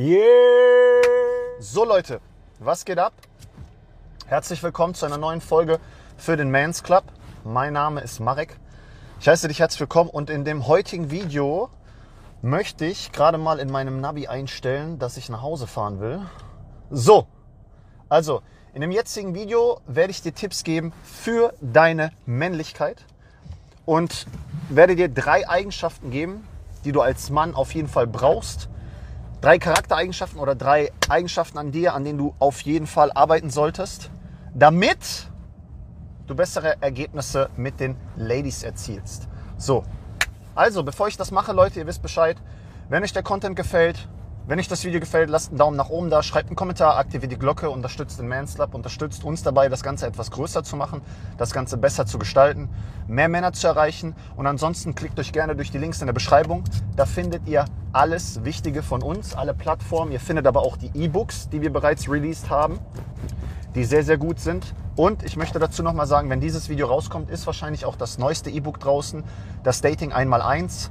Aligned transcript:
Yeah! 0.00 0.22
So 1.58 1.84
Leute, 1.84 2.20
was 2.60 2.84
geht 2.84 3.00
ab? 3.00 3.14
Herzlich 4.26 4.62
willkommen 4.62 4.94
zu 4.94 5.06
einer 5.06 5.18
neuen 5.18 5.40
Folge 5.40 5.80
für 6.16 6.36
den 6.36 6.52
Mans 6.52 6.84
Club. 6.84 7.02
Mein 7.42 7.72
Name 7.72 8.00
ist 8.02 8.20
Marek. 8.20 8.60
Ich 9.18 9.26
heiße 9.26 9.48
dich 9.48 9.58
herzlich 9.58 9.80
willkommen 9.80 10.08
und 10.08 10.30
in 10.30 10.44
dem 10.44 10.68
heutigen 10.68 11.10
Video 11.10 11.68
möchte 12.42 12.84
ich 12.84 13.10
gerade 13.10 13.38
mal 13.38 13.58
in 13.58 13.72
meinem 13.72 14.00
Navi 14.00 14.28
einstellen, 14.28 15.00
dass 15.00 15.16
ich 15.16 15.30
nach 15.30 15.42
Hause 15.42 15.66
fahren 15.66 15.98
will. 15.98 16.20
So, 16.90 17.26
also 18.08 18.42
in 18.74 18.82
dem 18.82 18.92
jetzigen 18.92 19.34
Video 19.34 19.80
werde 19.88 20.12
ich 20.12 20.22
dir 20.22 20.32
Tipps 20.32 20.62
geben 20.62 20.92
für 21.02 21.54
deine 21.60 22.12
Männlichkeit 22.24 23.04
und 23.84 24.28
werde 24.68 24.94
dir 24.94 25.08
drei 25.08 25.48
Eigenschaften 25.48 26.12
geben, 26.12 26.46
die 26.84 26.92
du 26.92 27.00
als 27.00 27.30
Mann 27.30 27.56
auf 27.56 27.74
jeden 27.74 27.88
Fall 27.88 28.06
brauchst, 28.06 28.68
drei 29.40 29.58
Charaktereigenschaften 29.58 30.40
oder 30.40 30.54
drei 30.54 30.90
Eigenschaften 31.08 31.58
an 31.58 31.70
dir, 31.70 31.94
an 31.94 32.04
denen 32.04 32.18
du 32.18 32.34
auf 32.38 32.60
jeden 32.62 32.86
Fall 32.86 33.12
arbeiten 33.12 33.50
solltest, 33.50 34.10
damit 34.54 35.28
du 36.26 36.34
bessere 36.34 36.80
Ergebnisse 36.82 37.48
mit 37.56 37.80
den 37.80 37.96
Ladies 38.16 38.62
erzielst. 38.62 39.28
So, 39.56 39.84
also 40.54 40.82
bevor 40.82 41.08
ich 41.08 41.16
das 41.16 41.30
mache, 41.30 41.52
Leute, 41.52 41.78
ihr 41.78 41.86
wisst 41.86 42.02
Bescheid, 42.02 42.36
wenn 42.88 43.02
euch 43.02 43.12
der 43.12 43.22
Content 43.22 43.56
gefällt, 43.56 44.08
wenn 44.48 44.58
euch 44.58 44.66
das 44.66 44.82
Video 44.82 44.98
gefällt, 44.98 45.28
lasst 45.28 45.50
einen 45.50 45.58
Daumen 45.58 45.76
nach 45.76 45.90
oben 45.90 46.08
da, 46.08 46.22
schreibt 46.22 46.48
einen 46.48 46.56
Kommentar, 46.56 46.96
aktiviert 46.96 47.30
die 47.30 47.38
Glocke, 47.38 47.68
unterstützt 47.68 48.18
den 48.18 48.28
Man's 48.28 48.54
Club, 48.54 48.74
unterstützt 48.74 49.22
uns 49.22 49.42
dabei, 49.42 49.68
das 49.68 49.82
Ganze 49.82 50.06
etwas 50.06 50.30
größer 50.30 50.64
zu 50.64 50.74
machen, 50.74 51.02
das 51.36 51.52
Ganze 51.52 51.76
besser 51.76 52.06
zu 52.06 52.18
gestalten, 52.18 52.70
mehr 53.06 53.28
Männer 53.28 53.52
zu 53.52 53.66
erreichen. 53.66 54.16
Und 54.36 54.46
ansonsten 54.46 54.94
klickt 54.94 55.20
euch 55.20 55.32
gerne 55.32 55.54
durch 55.54 55.70
die 55.70 55.76
Links 55.76 56.00
in 56.00 56.06
der 56.06 56.14
Beschreibung. 56.14 56.64
Da 56.96 57.04
findet 57.04 57.46
ihr 57.46 57.66
alles 57.92 58.42
Wichtige 58.42 58.82
von 58.82 59.02
uns, 59.02 59.34
alle 59.34 59.52
Plattformen. 59.52 60.12
Ihr 60.12 60.20
findet 60.20 60.46
aber 60.46 60.62
auch 60.62 60.78
die 60.78 60.92
E-Books, 60.94 61.50
die 61.50 61.60
wir 61.60 61.70
bereits 61.70 62.08
released 62.08 62.48
haben, 62.48 62.78
die 63.74 63.84
sehr, 63.84 64.02
sehr 64.02 64.16
gut 64.16 64.40
sind. 64.40 64.74
Und 64.96 65.24
ich 65.24 65.36
möchte 65.36 65.58
dazu 65.58 65.82
nochmal 65.82 66.06
sagen, 66.06 66.30
wenn 66.30 66.40
dieses 66.40 66.70
Video 66.70 66.86
rauskommt, 66.86 67.28
ist 67.28 67.46
wahrscheinlich 67.46 67.84
auch 67.84 67.96
das 67.96 68.16
neueste 68.16 68.48
E-Book 68.48 68.80
draußen, 68.80 69.24
das 69.62 69.82
Dating 69.82 70.10
1x1. 70.10 70.88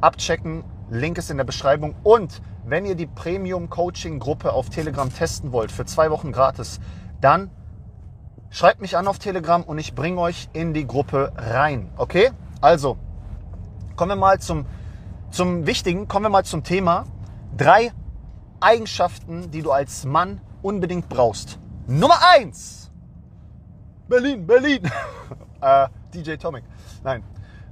Abchecken, 0.00 0.62
Link 0.90 1.18
ist 1.18 1.30
in 1.30 1.36
der 1.36 1.44
Beschreibung. 1.44 1.94
Und 2.02 2.42
wenn 2.64 2.84
ihr 2.84 2.94
die 2.94 3.06
Premium 3.06 3.70
Coaching 3.70 4.18
Gruppe 4.18 4.52
auf 4.52 4.70
Telegram 4.70 5.12
testen 5.12 5.52
wollt, 5.52 5.72
für 5.72 5.86
zwei 5.86 6.10
Wochen 6.10 6.32
gratis, 6.32 6.80
dann 7.20 7.50
schreibt 8.50 8.80
mich 8.80 8.96
an 8.96 9.06
auf 9.06 9.18
Telegram 9.18 9.62
und 9.62 9.78
ich 9.78 9.94
bringe 9.94 10.20
euch 10.20 10.48
in 10.52 10.74
die 10.74 10.86
Gruppe 10.86 11.32
rein. 11.36 11.90
Okay? 11.96 12.30
Also, 12.60 12.98
kommen 13.96 14.10
wir 14.10 14.16
mal 14.16 14.40
zum, 14.40 14.66
zum 15.30 15.66
Wichtigen, 15.66 16.08
kommen 16.08 16.26
wir 16.26 16.30
mal 16.30 16.44
zum 16.44 16.64
Thema. 16.64 17.04
Drei 17.56 17.92
Eigenschaften, 18.60 19.50
die 19.50 19.62
du 19.62 19.70
als 19.70 20.04
Mann 20.04 20.40
unbedingt 20.62 21.08
brauchst. 21.08 21.58
Nummer 21.86 22.18
eins. 22.34 22.90
Berlin, 24.08 24.46
Berlin. 24.46 24.90
äh, 25.60 25.88
DJ 26.12 26.34
Tomic. 26.34 26.64
Nein. 27.02 27.22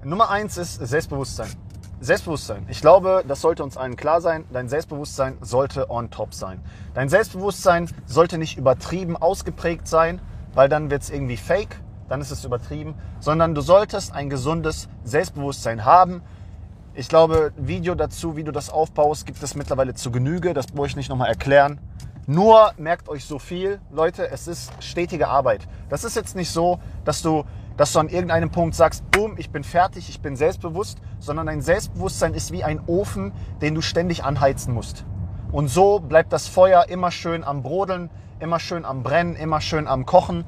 Nummer 0.04 0.30
eins 0.30 0.56
ist 0.56 0.74
Selbstbewusstsein. 0.74 1.67
Selbstbewusstsein. 2.00 2.64
Ich 2.68 2.80
glaube, 2.80 3.24
das 3.26 3.40
sollte 3.40 3.64
uns 3.64 3.76
allen 3.76 3.96
klar 3.96 4.20
sein. 4.20 4.44
Dein 4.52 4.68
Selbstbewusstsein 4.68 5.36
sollte 5.40 5.90
on 5.90 6.10
top 6.10 6.32
sein. 6.32 6.60
Dein 6.94 7.08
Selbstbewusstsein 7.08 7.90
sollte 8.06 8.38
nicht 8.38 8.56
übertrieben 8.56 9.16
ausgeprägt 9.16 9.88
sein, 9.88 10.20
weil 10.54 10.68
dann 10.68 10.90
wird 10.90 11.02
es 11.02 11.10
irgendwie 11.10 11.36
fake, 11.36 11.80
dann 12.08 12.20
ist 12.20 12.30
es 12.30 12.44
übertrieben, 12.44 12.94
sondern 13.18 13.54
du 13.54 13.60
solltest 13.62 14.12
ein 14.12 14.30
gesundes 14.30 14.88
Selbstbewusstsein 15.02 15.84
haben. 15.84 16.22
Ich 16.94 17.08
glaube, 17.08 17.52
Video 17.56 17.96
dazu, 17.96 18.36
wie 18.36 18.44
du 18.44 18.52
das 18.52 18.70
aufbaust, 18.70 19.26
gibt 19.26 19.42
es 19.42 19.56
mittlerweile 19.56 19.94
zu 19.94 20.12
Genüge. 20.12 20.54
Das 20.54 20.68
brauche 20.68 20.86
ich 20.86 20.96
nicht 20.96 21.08
nochmal 21.08 21.28
erklären. 21.28 21.80
Nur 22.26 22.72
merkt 22.76 23.08
euch 23.08 23.24
so 23.24 23.38
viel, 23.38 23.80
Leute, 23.90 24.30
es 24.30 24.46
ist 24.46 24.70
stetige 24.80 25.28
Arbeit. 25.28 25.66
Das 25.88 26.04
ist 26.04 26.14
jetzt 26.14 26.36
nicht 26.36 26.50
so, 26.50 26.78
dass 27.04 27.22
du 27.22 27.44
dass 27.78 27.92
du 27.92 28.00
an 28.00 28.08
irgendeinem 28.08 28.50
Punkt 28.50 28.74
sagst, 28.74 29.08
boom, 29.12 29.36
ich 29.38 29.50
bin 29.50 29.62
fertig, 29.62 30.08
ich 30.08 30.20
bin 30.20 30.36
selbstbewusst, 30.36 30.98
sondern 31.20 31.46
dein 31.46 31.62
Selbstbewusstsein 31.62 32.34
ist 32.34 32.50
wie 32.52 32.64
ein 32.64 32.80
Ofen, 32.86 33.32
den 33.62 33.76
du 33.76 33.80
ständig 33.80 34.24
anheizen 34.24 34.74
musst. 34.74 35.04
Und 35.52 35.68
so 35.68 36.00
bleibt 36.00 36.32
das 36.32 36.48
Feuer 36.48 36.86
immer 36.88 37.12
schön 37.12 37.44
am 37.44 37.62
Brodeln, 37.62 38.10
immer 38.40 38.58
schön 38.58 38.84
am 38.84 39.04
Brennen, 39.04 39.36
immer 39.36 39.60
schön 39.60 39.86
am 39.86 40.06
Kochen. 40.06 40.44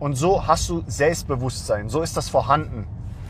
Und 0.00 0.16
so 0.16 0.46
hast 0.46 0.68
du 0.70 0.82
Selbstbewusstsein, 0.86 1.90
so 1.90 2.00
ist 2.00 2.16
das 2.16 2.30
vorhanden. 2.30 2.86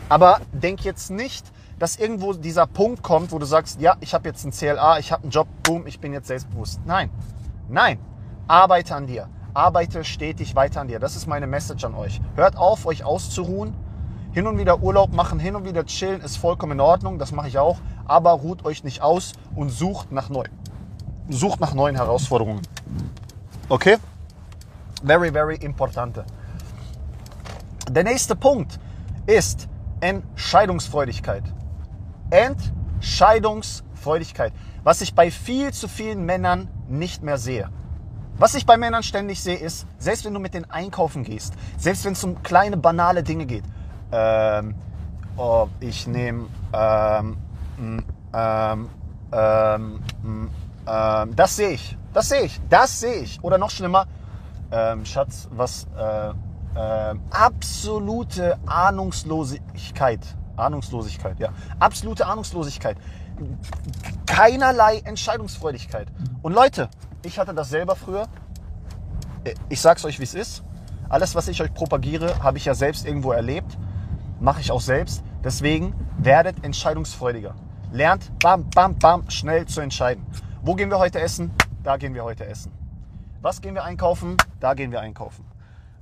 Aber 0.09 0.41
denk 0.53 0.85
jetzt 0.85 1.11
nicht, 1.11 1.45
dass 1.81 1.97
irgendwo 1.97 2.35
dieser 2.35 2.69
Punkt 2.69 3.03
kommt, 3.03 3.33
wo 3.33 3.41
du 3.41 3.47
sagst, 3.47 3.81
ja, 3.81 3.97
ich 3.99 4.15
habe 4.15 4.29
jetzt 4.29 4.45
ein 4.45 4.53
CLA, 4.53 5.01
ich 5.01 5.11
habe 5.11 5.25
einen 5.25 5.33
Job, 5.33 5.49
boom, 5.65 5.89
ich 5.89 5.99
bin 5.99 6.13
jetzt 6.13 6.29
selbstbewusst. 6.29 6.81
Nein, 6.87 7.11
nein, 7.69 7.99
arbeite 8.47 8.95
an 8.95 9.09
dir 9.09 9.29
arbeite 9.55 10.05
stetig 10.05 10.55
weiter 10.57 10.81
an 10.81 10.89
dir. 10.89 10.99
Das 10.99 11.15
ist 11.17 11.27
meine 11.27 11.47
Message 11.47 11.85
an 11.85 11.95
euch. 11.95 12.21
Hört 12.35 12.57
auf, 12.57 12.87
euch 12.87 13.05
auszuruhen. 13.05 13.75
Hin 14.33 14.49
und 14.49 14.59
wieder 14.59 14.83
Urlaub 14.83 15.13
machen, 15.13 15.39
hin 15.39 15.55
und 15.55 15.65
wieder 15.65 15.87
chillen 15.87 16.21
ist 16.21 16.37
vollkommen 16.37 16.73
in 16.73 16.81
Ordnung. 16.81 17.21
Das 17.21 17.31
mache 17.31 17.47
ich 17.47 17.59
auch. 17.59 17.79
Aber 18.05 18.33
ruht 18.33 18.65
euch 18.65 18.83
nicht 18.83 19.01
aus 19.01 19.35
und 19.55 19.71
sucht 19.71 20.11
nach, 20.11 20.29
neu, 20.29 20.43
sucht 21.29 21.61
nach 21.61 21.73
neuen 21.73 21.95
Herausforderungen. 21.95 22.63
Okay? 23.69 23.99
Very, 25.05 25.31
very 25.31 25.55
importante. 25.57 26.25
Der 27.89 28.03
nächste 28.03 28.35
Punkt 28.35 28.81
ist 29.27 29.69
Entscheidungsfreudigkeit. 30.01 31.45
Entscheidungsfreudigkeit. 32.31 34.53
Was 34.83 35.01
ich 35.01 35.15
bei 35.15 35.31
viel 35.31 35.73
zu 35.73 35.87
vielen 35.87 36.27
Männern 36.27 36.69
nicht 36.89 37.23
mehr 37.23 37.39
sehe. 37.39 37.71
Was 38.37 38.55
ich 38.55 38.67
bei 38.67 38.77
Männern 38.77 39.05
ständig 39.05 39.41
sehe, 39.41 39.57
ist, 39.57 39.87
selbst 39.99 40.25
wenn 40.25 40.35
du 40.35 40.41
mit 40.41 40.55
denen 40.55 40.69
einkaufen 40.69 41.23
gehst, 41.23 41.55
selbst 41.79 42.05
wenn 42.05 42.15
es 42.15 42.25
um 42.25 42.43
kleine, 42.43 42.77
banale 42.77 43.23
Dinge 43.23 43.47
geht, 43.47 43.65
ähm, 44.11 44.75
oh, 45.37 45.69
ich 45.79 46.07
nehme, 46.09 46.47
ähm, 46.73 47.37
mm, 47.77 47.99
ähm, 48.35 48.89
ähm, 49.33 50.01
mm, 50.23 50.51
ähm, 50.87 51.37
das 51.37 51.57
sehe 51.57 51.71
ich, 51.71 51.97
das 52.13 52.29
sehe 52.29 52.43
ich, 52.43 52.61
das 52.69 53.01
sehe 53.01 53.23
ich. 53.23 53.43
Oder 53.45 53.57
noch 53.57 53.71
schlimmer, 53.71 54.07
ähm, 54.73 55.05
Schatz, 55.05 55.49
was, 55.53 55.87
äh, 55.97 56.31
äh, 56.75 57.15
absolute 57.31 58.59
Ahnungslosigkeit, 58.67 60.21
Ahnungslosigkeit, 60.57 61.39
ja, 61.39 61.51
absolute 61.79 62.27
Ahnungslosigkeit, 62.27 62.97
keinerlei 64.27 64.99
Entscheidungsfreudigkeit. 65.05 66.09
Und 66.43 66.53
Leute, 66.53 66.89
ich 67.25 67.39
hatte 67.39 67.55
das 67.55 67.69
selber 67.69 67.97
früher. 67.97 68.29
Ich 69.69 69.81
sag's 69.81 70.05
euch, 70.05 70.19
wie 70.19 70.25
es 70.25 70.35
ist. 70.35 70.63
Alles, 71.09 71.35
was 71.35 71.49
ich 71.49 71.61
euch 71.63 71.73
propagiere, 71.73 72.43
habe 72.43 72.59
ich 72.59 72.65
ja 72.65 72.75
selbst 72.75 73.07
irgendwo 73.07 73.33
erlebt. 73.33 73.77
Mache 74.41 74.61
ich 74.61 74.71
auch 74.71 74.81
selbst. 74.81 75.23
Deswegen 75.43 75.95
werdet 76.19 76.65
entscheidungsfreudiger. 76.65 77.55
Lernt 77.93 78.37
bam, 78.39 78.69
bam, 78.71 78.99
bam 78.99 79.31
schnell 79.31 79.67
zu 79.67 79.81
entscheiden. 79.81 80.25
Wo 80.63 80.75
gehen 80.75 80.91
wir 80.91 80.99
heute 80.99 81.21
essen? 81.21 81.53
Da 81.83 81.97
gehen 81.97 82.15
wir 82.15 82.25
heute 82.25 82.47
essen. 82.47 82.73
Was 83.43 83.61
gehen 83.61 83.75
wir 83.75 83.85
einkaufen? 83.85 84.37
Da 84.61 84.75
gehen 84.75 84.91
wir 84.91 85.01
einkaufen. 85.01 85.45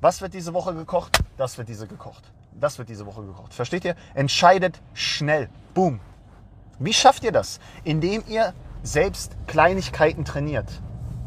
Was 0.00 0.20
wird 0.20 0.34
diese 0.34 0.54
Woche 0.54 0.74
gekocht? 0.74 1.18
Das 1.36 1.58
wird 1.58 1.68
diese 1.68 1.86
gekocht. 1.86 2.22
Das 2.60 2.78
wird 2.78 2.88
diese 2.88 3.06
Woche 3.06 3.22
gekocht. 3.22 3.52
Versteht 3.52 3.84
ihr? 3.84 3.96
Entscheidet 4.14 4.80
schnell. 4.94 5.48
Boom. 5.74 6.00
Wie 6.78 6.92
schafft 6.92 7.24
ihr 7.24 7.32
das? 7.32 7.58
Indem 7.84 8.22
ihr 8.28 8.54
selbst 8.82 9.36
Kleinigkeiten 9.46 10.24
trainiert. 10.24 10.70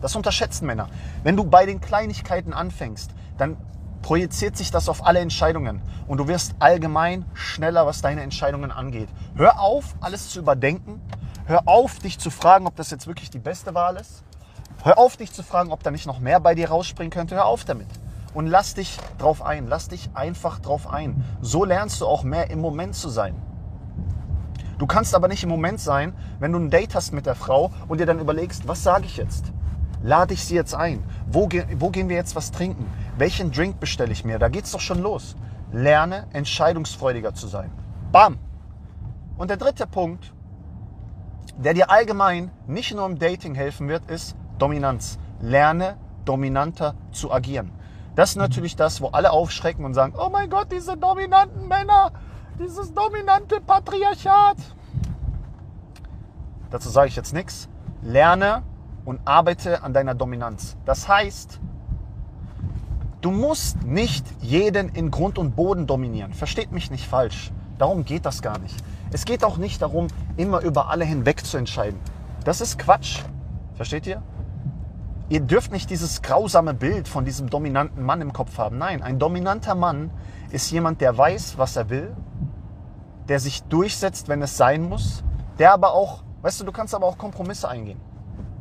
Das 0.05 0.16
unterschätzen 0.16 0.67
Männer. 0.67 0.88
Wenn 1.23 1.35
du 1.35 1.43
bei 1.43 1.66
den 1.66 1.81
Kleinigkeiten 1.81 2.53
anfängst, 2.53 3.09
dann 3.39 3.57
projiziert 4.03 4.55
sich 4.55 4.69
das 4.69 4.88
auf 4.88 5.03
alle 5.03 5.17
Entscheidungen 5.17 5.81
und 6.07 6.19
du 6.19 6.27
wirst 6.27 6.53
allgemein 6.59 7.25
schneller, 7.33 7.88
was 7.88 8.03
deine 8.03 8.21
Entscheidungen 8.21 8.69
angeht. 8.69 9.09
Hör 9.33 9.59
auf, 9.59 9.95
alles 10.01 10.29
zu 10.29 10.38
überdenken. 10.38 11.01
Hör 11.47 11.63
auf, 11.67 11.97
dich 11.97 12.19
zu 12.19 12.29
fragen, 12.29 12.67
ob 12.67 12.75
das 12.75 12.91
jetzt 12.91 13.07
wirklich 13.07 13.31
die 13.31 13.39
beste 13.39 13.73
Wahl 13.73 13.95
ist. 13.95 14.23
Hör 14.83 14.99
auf, 14.99 15.17
dich 15.17 15.34
zu 15.34 15.41
fragen, 15.41 15.72
ob 15.72 15.81
da 15.81 15.90
nicht 15.90 16.05
noch 16.05 16.19
mehr 16.19 16.40
bei 16.40 16.53
dir 16.53 16.69
rausspringen 16.69 17.09
könnte. 17.09 17.34
Hör 17.34 17.46
auf 17.46 17.66
damit. 17.66 17.87
Und 18.35 18.46
lass 18.46 18.75
dich 18.75 18.99
drauf 19.17 19.41
ein. 19.41 19.66
Lass 19.66 19.87
dich 19.87 20.11
einfach 20.13 20.59
drauf 20.59 20.87
ein. 20.87 21.25
So 21.41 21.66
lernst 21.66 21.99
du 21.99 22.05
auch 22.05 22.22
mehr 22.22 22.51
im 22.51 22.61
Moment 22.61 22.93
zu 22.93 23.09
sein. 23.09 23.34
Du 24.78 24.85
kannst 24.85 25.16
aber 25.16 25.29
nicht 25.29 25.41
im 25.41 25.49
Moment 25.49 25.79
sein, 25.79 26.13
wenn 26.37 26.51
du 26.51 26.59
ein 26.59 26.69
Date 26.69 26.93
hast 26.93 27.11
mit 27.11 27.25
der 27.25 27.34
Frau 27.34 27.72
und 27.87 27.99
dir 27.99 28.05
dann 28.05 28.19
überlegst, 28.19 28.67
was 28.67 28.84
sage 28.84 29.05
ich 29.05 29.17
jetzt? 29.17 29.54
Lade 30.05 30.35
ich 30.35 30.46
sie 30.46 30.53
jetzt 30.53 30.75
ein? 30.75 31.03
Wo, 31.25 31.49
wo 31.79 31.90
gehen 31.90 32.09
wir 32.09 32.16
jetzt 32.16 32.35
was 32.35 32.52
trinken? 32.52 32.85
Welchen 33.17 33.52
Drink 33.52 33.79
bestelle 33.79 34.11
ich 34.11 34.23
mir? 34.23 34.37
Da 34.37 34.49
geht's 34.49 34.72
doch 34.72 34.79
schon 34.79 35.02
los. 35.02 35.35
Lerne 35.72 36.28
entscheidungsfreudiger 36.31 37.34
zu 37.34 37.47
sein. 37.47 37.72
Bam! 38.11 38.37
Und 39.35 39.49
der 39.49 39.57
dritte 39.57 39.87
Punkt, 39.87 40.31
der 41.57 41.73
dir 41.73 41.90
allgemein 41.90 42.52
nicht 42.67 42.93
nur 42.93 43.07
im 43.07 43.17
Dating 43.17 43.55
helfen 43.55 43.87
wird, 43.87 44.05
ist 44.11 44.35
Dominanz. 44.59 45.17
Lerne 45.41 45.97
dominanter 46.23 46.93
zu 47.11 47.31
agieren. 47.31 47.72
Das 48.13 48.29
ist 48.29 48.35
natürlich 48.35 48.75
das, 48.75 49.01
wo 49.01 49.08
alle 49.08 49.31
aufschrecken 49.31 49.85
und 49.85 49.96
sagen, 49.96 50.13
oh 50.16 50.29
mein 50.29 50.51
Gott, 50.51 50.72
diese 50.72 50.96
dominanten 50.96 51.67
Männer, 51.67 52.11
dieses 52.59 52.93
dominante 52.93 53.59
Patriarchat. 53.59 54.58
Dazu 56.69 56.90
sage 56.90 57.08
ich 57.08 57.16
jetzt 57.16 57.34
nichts. 57.34 57.69
Lerne 58.03 58.61
und 59.05 59.22
arbeite 59.25 59.84
an 59.84 59.93
deiner 59.93 60.16
Dominanz. 60.16 60.75
Das 60.85 61.07
heißt, 61.07 61.59
du 63.22 63.31
musst 63.31 63.84
nicht 63.84 64.25
jeden 64.41 64.90
in 64.90 65.11
Grund 65.11 65.37
und 65.37 65.55
Boden 65.55 65.87
dominieren. 65.87 66.34
Versteht 66.34 66.72
mich 66.72 66.91
nicht 66.91 67.07
falsch. 67.07 67.52
Darum 67.78 68.03
geht 68.03 68.25
das 68.25 68.41
gar 68.41 68.57
nicht. 68.57 68.75
Es 69.11 69.25
geht 69.25 69.43
auch 69.43 69.57
nicht 69.57 69.81
darum, 69.81 70.07
immer 70.37 70.61
über 70.61 70.90
alle 70.90 71.05
hinweg 71.05 71.46
zu 71.46 71.57
entscheiden. 71.57 71.99
Das 72.43 72.61
ist 72.61 72.79
Quatsch. 72.79 73.22
Versteht 73.75 74.07
ihr? 74.07 74.22
Ihr 75.28 75.41
dürft 75.41 75.72
nicht 75.72 75.90
dieses 75.90 76.22
grausame 76.22 76.73
Bild 76.73 77.08
von 77.08 77.25
diesem 77.25 77.49
dominanten 77.49 78.03
Mann 78.03 78.22
im 78.22 78.31
Kopf 78.31 78.58
haben. 78.58 78.78
Nein, 78.78 79.01
ein 79.01 79.17
dominanter 79.17 79.73
Mann 79.73 80.11
ist 80.51 80.69
jemand, 80.72 81.01
der 81.01 81.17
weiß, 81.17 81.58
was 81.58 81.75
er 81.75 81.90
will, 81.90 82.16
der 83.28 83.40
sich 83.40 83.63
durchsetzt, 83.63 84.29
wenn 84.29 84.41
es 84.43 84.55
sein 84.55 84.87
muss, 84.87 85.23
der 85.58 85.73
aber 85.73 85.93
auch, 85.93 86.23
weißt 86.43 86.61
du, 86.61 86.66
du 86.66 86.72
kannst 86.72 86.93
aber 86.93 87.08
auch 87.08 87.17
Kompromisse 87.17 87.67
eingehen. 87.67 87.99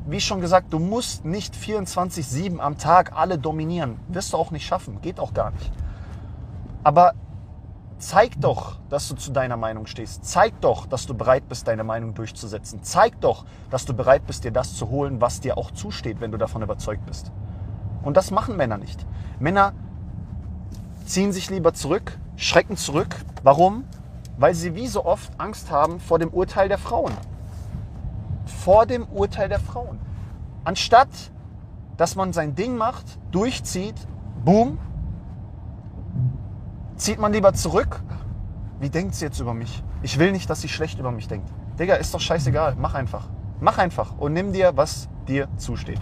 Wie 0.07 0.21
schon 0.21 0.43
gesagt, 0.43 0.71
du 0.71 0.79
musst 0.79 1.25
nicht 1.25 1.55
24-7 1.55 2.59
am 2.59 2.77
Tag 2.77 3.13
alle 3.17 3.39
dominieren. 3.39 3.99
Wirst 4.09 4.35
du 4.35 4.37
auch 4.37 4.51
nicht 4.51 4.67
schaffen, 4.67 5.01
geht 5.01 5.19
auch 5.19 5.33
gar 5.33 5.51
nicht. 5.53 5.73
Aber 6.83 7.15
zeig 7.97 8.39
doch, 8.39 8.77
dass 8.91 9.09
du 9.09 9.15
zu 9.15 9.33
deiner 9.33 9.57
Meinung 9.57 9.87
stehst. 9.87 10.27
Zeig 10.27 10.61
doch, 10.61 10.85
dass 10.85 11.07
du 11.07 11.15
bereit 11.15 11.49
bist, 11.49 11.67
deine 11.69 11.85
Meinung 11.85 12.13
durchzusetzen. 12.13 12.83
Zeig 12.83 13.19
doch, 13.23 13.47
dass 13.71 13.87
du 13.87 13.95
bereit 13.95 14.27
bist, 14.27 14.45
dir 14.45 14.51
das 14.51 14.75
zu 14.75 14.91
holen, 14.91 15.23
was 15.23 15.41
dir 15.41 15.57
auch 15.57 15.71
zusteht, 15.71 16.21
wenn 16.21 16.33
du 16.33 16.37
davon 16.37 16.61
überzeugt 16.61 17.07
bist. 17.07 17.33
Und 18.03 18.19
das 18.19 18.31
machen 18.31 18.59
Männer 18.59 18.77
nicht. 18.77 19.07
Männer 19.39 19.73
ziehen 21.07 21.33
sich 21.33 21.49
lieber 21.49 21.73
zurück, 21.73 22.19
schrecken 22.37 22.77
zurück. 22.77 23.17
Warum? 23.43 23.85
Weil 24.37 24.55
sie 24.55 24.75
wie 24.75 24.87
so 24.87 25.07
oft 25.07 25.33
Angst 25.39 25.71
haben 25.71 25.99
vor 25.99 26.19
dem 26.19 26.29
Urteil 26.29 26.69
der 26.69 26.79
Frauen. 26.79 27.13
Vor 28.65 28.87
dem 28.87 29.05
Urteil 29.09 29.51
der 29.51 29.61
Frauen. 29.61 29.99
Anstatt, 30.65 31.11
dass 31.99 32.17
man 32.17 32.33
sein 32.33 32.55
Ding 32.55 32.79
macht, 32.79 33.05
durchzieht, 33.31 33.95
boom, 34.43 34.79
zieht 36.97 37.19
man 37.19 37.35
lieber 37.35 37.53
zurück. 37.53 38.01
Wie 38.81 38.89
denkt 38.89 39.17
sie 39.17 39.27
jetzt 39.27 39.39
über 39.39 39.53
mich? 39.53 39.85
Ich 40.01 40.19
will 40.19 40.33
nicht, 40.33 40.49
dass 40.49 40.63
sie 40.63 40.71
schlecht 40.71 40.99
über 40.99 41.13
mich 41.13 41.29
denkt. 41.29 41.53
Digga, 41.79 41.97
ist 41.97 42.15
doch 42.15 42.21
scheißegal. 42.21 42.77
Mach 42.79 42.95
einfach. 42.95 43.29
Mach 43.61 43.77
einfach 43.77 44.17
und 44.17 44.33
nimm 44.33 44.55
dir, 44.55 44.75
was 44.75 45.11
dir 45.29 45.47
zusteht. 45.59 46.01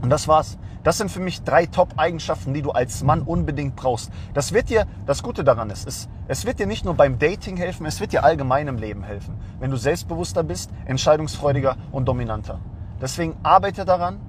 Und 0.00 0.08
das 0.08 0.26
war's. 0.26 0.56
Das 0.84 0.98
sind 0.98 1.10
für 1.10 1.20
mich 1.20 1.42
drei 1.42 1.66
Top-Eigenschaften, 1.66 2.54
die 2.54 2.62
du 2.62 2.70
als 2.70 3.02
Mann 3.02 3.22
unbedingt 3.22 3.76
brauchst. 3.76 4.10
Das 4.34 4.52
wird 4.52 4.70
dir, 4.70 4.86
das 5.06 5.22
Gute 5.22 5.44
daran 5.44 5.70
ist, 5.70 5.86
es, 5.86 6.08
es 6.28 6.46
wird 6.46 6.58
dir 6.58 6.66
nicht 6.66 6.84
nur 6.84 6.94
beim 6.94 7.18
Dating 7.18 7.56
helfen, 7.56 7.84
es 7.86 8.00
wird 8.00 8.12
dir 8.12 8.24
allgemein 8.24 8.68
im 8.68 8.76
Leben 8.76 9.02
helfen. 9.02 9.38
Wenn 9.58 9.70
du 9.70 9.76
selbstbewusster 9.76 10.42
bist, 10.42 10.70
entscheidungsfreudiger 10.86 11.76
und 11.90 12.06
dominanter. 12.06 12.60
Deswegen 13.00 13.36
arbeite 13.42 13.84
daran, 13.84 14.20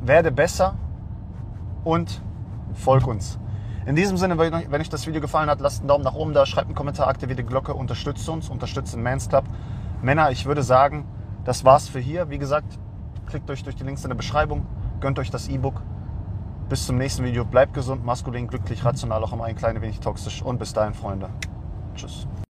werde 0.00 0.30
besser 0.30 0.76
und 1.84 2.20
folg 2.74 3.06
uns. 3.06 3.38
In 3.86 3.96
diesem 3.96 4.16
Sinne, 4.16 4.38
wenn 4.38 4.80
euch 4.80 4.88
das 4.88 5.06
Video 5.06 5.20
gefallen 5.20 5.50
hat, 5.50 5.60
lasst 5.60 5.80
einen 5.80 5.88
Daumen 5.88 6.04
nach 6.04 6.14
oben 6.14 6.32
da, 6.32 6.46
schreibt 6.46 6.68
einen 6.68 6.74
Kommentar, 6.74 7.06
aktiviert 7.06 7.38
die 7.38 7.44
Glocke, 7.44 7.74
unterstützt 7.74 8.26
uns, 8.30 8.48
unterstützt 8.48 8.94
den 8.94 9.02
Mans 9.02 9.28
Club. 9.28 9.44
Männer, 10.00 10.30
ich 10.30 10.46
würde 10.46 10.62
sagen, 10.62 11.04
das 11.44 11.66
war's 11.66 11.88
für 11.88 11.98
hier. 11.98 12.30
Wie 12.30 12.38
gesagt, 12.38 12.78
klickt 13.26 13.50
euch 13.50 13.62
durch 13.62 13.76
die 13.76 13.84
Links 13.84 14.02
in 14.02 14.08
der 14.08 14.16
Beschreibung, 14.16 14.66
gönnt 15.00 15.18
euch 15.18 15.30
das 15.30 15.48
E-Book. 15.48 15.82
Bis 16.68 16.86
zum 16.86 16.96
nächsten 16.96 17.24
Video. 17.24 17.44
Bleibt 17.44 17.74
gesund, 17.74 18.04
maskulin, 18.04 18.48
glücklich, 18.48 18.84
rational, 18.84 19.22
auch 19.22 19.32
immer 19.32 19.44
ein 19.44 19.56
klein 19.56 19.80
wenig 19.82 20.00
toxisch. 20.00 20.42
Und 20.42 20.58
bis 20.58 20.72
dahin, 20.72 20.94
Freunde. 20.94 21.28
Tschüss. 21.94 22.26